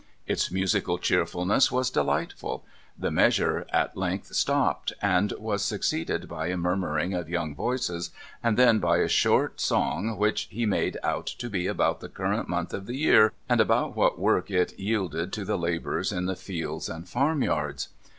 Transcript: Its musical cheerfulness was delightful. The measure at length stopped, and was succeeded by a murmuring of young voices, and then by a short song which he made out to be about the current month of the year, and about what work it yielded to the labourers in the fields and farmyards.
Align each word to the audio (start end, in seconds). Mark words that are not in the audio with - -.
Its 0.25 0.49
musical 0.51 0.97
cheerfulness 0.97 1.71
was 1.71 1.91
delightful. 1.91 2.65
The 2.97 3.11
measure 3.11 3.67
at 3.69 3.95
length 3.95 4.33
stopped, 4.33 4.93
and 4.99 5.31
was 5.37 5.63
succeeded 5.63 6.27
by 6.27 6.47
a 6.47 6.57
murmuring 6.57 7.13
of 7.13 7.29
young 7.29 7.53
voices, 7.53 8.09
and 8.41 8.57
then 8.57 8.79
by 8.79 8.97
a 8.97 9.07
short 9.07 9.61
song 9.61 10.17
which 10.17 10.47
he 10.49 10.65
made 10.65 10.97
out 11.03 11.27
to 11.27 11.51
be 11.51 11.67
about 11.67 11.99
the 11.99 12.09
current 12.09 12.49
month 12.49 12.73
of 12.73 12.87
the 12.87 12.97
year, 12.97 13.31
and 13.47 13.61
about 13.61 13.95
what 13.95 14.17
work 14.17 14.49
it 14.49 14.73
yielded 14.79 15.31
to 15.33 15.45
the 15.45 15.55
labourers 15.55 16.11
in 16.11 16.25
the 16.25 16.35
fields 16.35 16.89
and 16.89 17.07
farmyards. 17.07 17.89